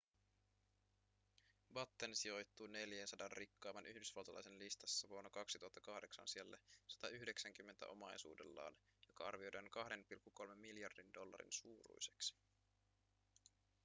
batten 1.73 2.15
sijoittui 2.15 2.67
400 2.67 3.27
rikkaimman 3.31 3.85
yhdysvaltalaisen 3.85 4.59
listassa 4.59 5.09
vuonna 5.09 5.29
2008 5.29 6.27
sijalle 6.27 6.59
190 6.87 7.87
omaisuudellaan 7.87 8.75
joka 9.07 9.27
arvioidaan 9.27 9.65
2,3 10.49 10.55
miljardin 10.55 11.13
dollarin 11.13 11.51
suuruiseksi 11.51 12.35